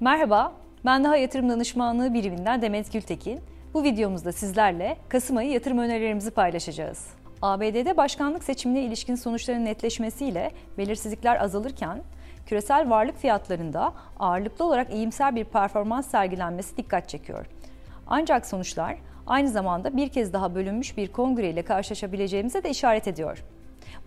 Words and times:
Merhaba, 0.00 0.52
ben 0.84 1.04
daha 1.04 1.16
yatırım 1.16 1.48
danışmanlığı 1.48 2.14
biriminden 2.14 2.62
Demet 2.62 2.92
Gültekin. 2.92 3.40
Bu 3.74 3.84
videomuzda 3.84 4.32
sizlerle 4.32 4.96
Kasım 5.08 5.36
ayı 5.36 5.50
yatırım 5.50 5.78
önerilerimizi 5.78 6.30
paylaşacağız. 6.30 7.06
ABD'de 7.42 7.96
başkanlık 7.96 8.44
seçimine 8.44 8.82
ilişkin 8.82 9.14
sonuçların 9.14 9.64
netleşmesiyle 9.64 10.50
belirsizlikler 10.78 11.40
azalırken, 11.40 12.02
küresel 12.46 12.90
varlık 12.90 13.18
fiyatlarında 13.18 13.92
ağırlıklı 14.18 14.64
olarak 14.64 14.92
iyimser 14.92 15.36
bir 15.36 15.44
performans 15.44 16.10
sergilenmesi 16.10 16.76
dikkat 16.76 17.08
çekiyor. 17.08 17.46
Ancak 18.06 18.46
sonuçlar 18.46 18.96
aynı 19.26 19.48
zamanda 19.48 19.96
bir 19.96 20.08
kez 20.08 20.32
daha 20.32 20.54
bölünmüş 20.54 20.96
bir 20.96 21.08
kongre 21.08 21.50
ile 21.50 21.62
karşılaşabileceğimize 21.62 22.62
de 22.64 22.70
işaret 22.70 23.08
ediyor. 23.08 23.44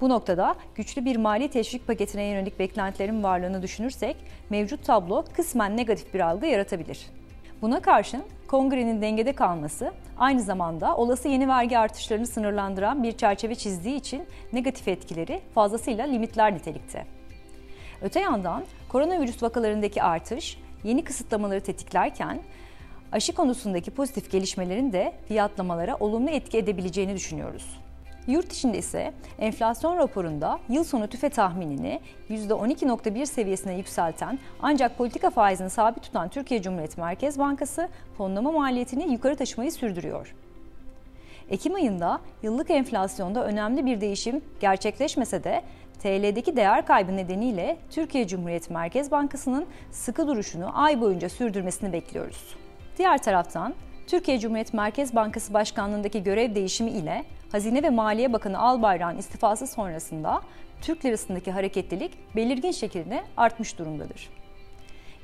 Bu 0.02 0.10
noktada 0.10 0.56
güçlü 0.76 1.06
bir 1.06 1.16
mali 1.16 1.50
teşvik 1.50 1.88
paketine 1.88 2.24
yönelik 2.24 2.60
beklentilerin 2.60 3.24
varlığını 3.24 3.62
düşünürsek 3.62 4.18
mevcut 4.50 4.86
tablo 4.86 5.26
kısmen 5.34 5.78
negatif 5.78 6.14
bir 6.14 6.20
algı 6.20 6.46
yaratabilir. 6.46 7.08
Buna 7.62 7.80
karşın 7.80 8.24
kongrenin 8.48 9.02
dengede 9.02 9.34
kalması 9.34 9.92
aynı 10.18 10.42
zamanda 10.42 10.96
olası 10.96 11.28
yeni 11.28 11.48
vergi 11.48 11.78
artışlarını 11.78 12.28
sınırlandıran 12.28 13.04
bir 13.04 13.12
çerçeve 13.12 13.56
çizdiği 13.56 13.96
için 13.96 14.24
negatif 14.54 14.88
etkileri 14.88 15.42
fazlasıyla 15.56 16.06
limitler 16.06 16.54
nitelikte. 16.54 17.06
Öte 18.02 18.20
yandan 18.20 18.64
koronavirüs 18.90 19.44
vakalarındaki 19.44 20.04
artış 20.04 20.58
yeni 20.84 21.04
kısıtlamaları 21.04 21.62
tetiklerken 21.62 22.40
aşı 23.12 23.34
konusundaki 23.34 23.92
pozitif 23.92 24.32
gelişmelerin 24.32 24.94
de 24.94 25.14
fiyatlamalara 25.28 25.98
olumlu 26.00 26.30
etki 26.30 26.58
edebileceğini 26.58 27.16
düşünüyoruz. 27.16 27.80
Yurt 28.28 28.54
içinde 28.54 28.78
ise 28.78 29.14
enflasyon 29.40 29.98
raporunda 29.98 30.60
yıl 30.70 30.84
sonu 30.84 31.08
tüfe 31.08 31.30
tahminini 31.30 32.00
%12.1 32.30 33.26
seviyesine 33.26 33.78
yükselten 33.78 34.40
ancak 34.62 34.98
politika 34.98 35.30
faizini 35.30 35.70
sabit 35.70 36.04
tutan 36.04 36.30
Türkiye 36.30 36.62
Cumhuriyet 36.62 36.98
Merkez 36.98 37.40
Bankası 37.40 37.90
fonlama 38.18 38.52
maliyetini 38.52 39.14
yukarı 39.14 39.36
taşımayı 39.36 39.72
sürdürüyor. 39.72 40.36
Ekim 41.50 41.76
ayında 41.76 42.22
yıllık 42.44 42.72
enflasyonda 42.72 43.46
önemli 43.46 43.86
bir 43.86 44.02
değişim 44.02 44.42
gerçekleşmese 44.60 45.44
de 45.44 45.62
TL'deki 46.00 46.56
değer 46.56 46.86
kaybı 46.86 47.18
nedeniyle 47.18 47.78
Türkiye 47.90 48.28
Cumhuriyet 48.28 48.70
Merkez 48.70 49.12
Bankası'nın 49.12 49.66
sıkı 49.92 50.28
duruşunu 50.28 50.72
ay 50.74 51.02
boyunca 51.02 51.30
sürdürmesini 51.30 51.94
bekliyoruz. 51.94 52.56
Diğer 52.98 53.24
taraftan 53.24 53.74
Türkiye 54.08 54.40
Cumhuriyet 54.40 54.74
Merkez 54.74 55.16
Bankası 55.16 55.54
Başkanlığındaki 55.54 56.24
görev 56.24 56.56
değişimi 56.56 56.92
ile 56.92 57.24
Hazine 57.52 57.84
ve 57.84 57.90
Maliye 57.90 58.34
Bakanı 58.34 58.60
Albayrak'ın 58.60 59.18
istifası 59.18 59.68
sonrasında 59.68 60.42
Türk 60.82 61.06
lirasındaki 61.06 61.52
hareketlilik 61.52 62.36
belirgin 62.36 62.72
şekilde 62.72 63.24
artmış 63.38 63.80
durumdadır. 63.80 64.30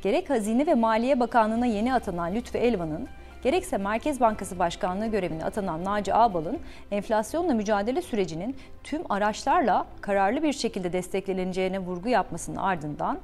Gerek 0.01 0.29
Hazine 0.29 0.67
ve 0.67 0.73
Maliye 0.73 1.19
Bakanlığı'na 1.19 1.65
yeni 1.65 1.93
atanan 1.93 2.35
Lütfü 2.35 2.57
Elvan'ın, 2.57 3.07
gerekse 3.43 3.77
Merkez 3.77 4.19
Bankası 4.19 4.59
Başkanlığı 4.59 5.07
görevine 5.07 5.45
atanan 5.45 5.85
Naci 5.85 6.13
Ağbal'ın 6.13 6.59
enflasyonla 6.91 7.53
mücadele 7.53 8.01
sürecinin 8.01 8.57
tüm 8.83 9.01
araçlarla 9.11 9.85
kararlı 10.01 10.43
bir 10.43 10.53
şekilde 10.53 10.93
destekleneceğine 10.93 11.79
vurgu 11.79 12.09
yapmasının 12.09 12.57
ardından 12.57 13.19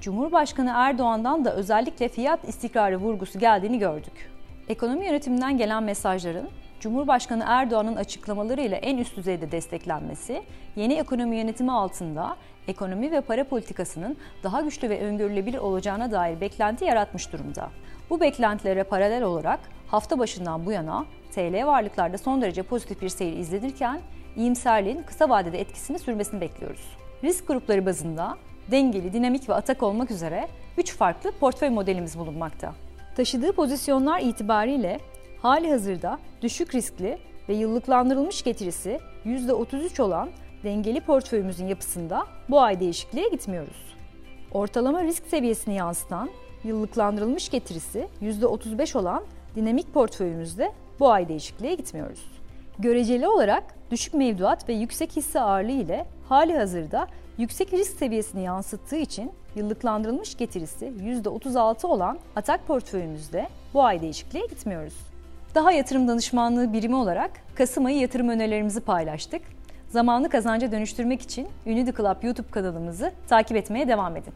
Cumhurbaşkanı 0.00 0.72
Erdoğan'dan 0.74 1.44
da 1.44 1.54
özellikle 1.54 2.08
fiyat 2.08 2.48
istikrarı 2.48 2.96
vurgusu 2.96 3.38
geldiğini 3.38 3.78
gördük. 3.78 4.30
Ekonomi 4.68 5.06
yönetiminden 5.06 5.58
gelen 5.58 5.82
mesajların 5.82 6.48
Cumhurbaşkanı 6.80 7.44
Erdoğan'ın 7.46 7.96
açıklamalarıyla 7.96 8.76
en 8.76 8.98
üst 8.98 9.16
düzeyde 9.16 9.52
desteklenmesi, 9.52 10.42
yeni 10.76 10.94
ekonomi 10.94 11.36
yönetimi 11.36 11.72
altında 11.72 12.36
ekonomi 12.68 13.12
ve 13.12 13.20
para 13.20 13.44
politikasının 13.44 14.16
daha 14.42 14.60
güçlü 14.60 14.90
ve 14.90 15.00
öngörülebilir 15.00 15.58
olacağına 15.58 16.10
dair 16.10 16.40
beklenti 16.40 16.84
yaratmış 16.84 17.32
durumda. 17.32 17.70
Bu 18.10 18.20
beklentilere 18.20 18.82
paralel 18.82 19.22
olarak 19.22 19.60
hafta 19.88 20.18
başından 20.18 20.66
bu 20.66 20.72
yana 20.72 21.04
TL 21.34 21.66
varlıklarda 21.66 22.18
son 22.18 22.42
derece 22.42 22.62
pozitif 22.62 23.02
bir 23.02 23.08
seyir 23.08 23.36
izlenirken 23.36 24.00
iyimserliğin 24.36 25.02
kısa 25.02 25.28
vadede 25.28 25.60
etkisini 25.60 25.98
sürmesini 25.98 26.40
bekliyoruz. 26.40 26.96
Risk 27.24 27.48
grupları 27.48 27.86
bazında 27.86 28.36
dengeli, 28.70 29.12
dinamik 29.12 29.48
ve 29.48 29.54
atak 29.54 29.82
olmak 29.82 30.10
üzere 30.10 30.48
3 30.76 30.96
farklı 30.96 31.32
portföy 31.32 31.68
modelimiz 31.68 32.18
bulunmakta. 32.18 32.72
Taşıdığı 33.16 33.52
pozisyonlar 33.52 34.20
itibariyle 34.20 35.00
hali 35.42 35.70
hazırda 35.70 36.18
düşük 36.42 36.74
riskli 36.74 37.18
ve 37.48 37.54
yıllıklandırılmış 37.54 38.42
getirisi 38.42 39.00
%33 39.26 40.02
olan 40.02 40.30
dengeli 40.64 41.00
portföyümüzün 41.00 41.66
yapısında 41.66 42.26
bu 42.48 42.60
ay 42.60 42.80
değişikliğe 42.80 43.28
gitmiyoruz. 43.28 43.94
Ortalama 44.52 45.04
risk 45.04 45.26
seviyesini 45.26 45.74
yansıtan 45.74 46.30
yıllıklandırılmış 46.64 47.48
getirisi 47.48 48.08
%35 48.22 48.98
olan 48.98 49.24
dinamik 49.56 49.94
portföyümüzde 49.94 50.72
bu 51.00 51.10
ay 51.10 51.28
değişikliğe 51.28 51.74
gitmiyoruz. 51.74 52.32
Göreceli 52.78 53.28
olarak 53.28 53.64
düşük 53.90 54.14
mevduat 54.14 54.68
ve 54.68 54.72
yüksek 54.72 55.16
hisse 55.16 55.40
ağırlığı 55.40 55.72
ile 55.72 56.06
hali 56.28 56.58
hazırda 56.58 57.06
yüksek 57.38 57.72
risk 57.72 57.98
seviyesini 57.98 58.42
yansıttığı 58.42 58.96
için 58.96 59.32
yıllıklandırılmış 59.56 60.36
getirisi 60.36 60.86
%36 60.86 61.86
olan 61.86 62.18
atak 62.36 62.66
portföyümüzde 62.66 63.48
bu 63.74 63.84
ay 63.84 64.00
değişikliğe 64.00 64.46
gitmiyoruz. 64.46 64.94
Daha 65.54 65.72
yatırım 65.72 66.08
danışmanlığı 66.08 66.72
birimi 66.72 66.96
olarak 66.96 67.30
Kasım 67.54 67.84
ayı 67.86 67.98
yatırım 67.98 68.28
önerilerimizi 68.28 68.80
paylaştık. 68.80 69.42
Zamanlı 69.88 70.28
kazanca 70.28 70.72
dönüştürmek 70.72 71.22
için 71.22 71.48
Unity 71.66 71.90
Club 71.96 72.22
YouTube 72.22 72.50
kanalımızı 72.50 73.12
takip 73.28 73.56
etmeye 73.56 73.88
devam 73.88 74.16
edin. 74.16 74.32